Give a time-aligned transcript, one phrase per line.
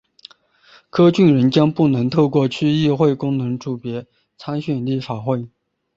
[0.89, 5.47] 何俊仁将不能透过区议会功能组别参选立法会。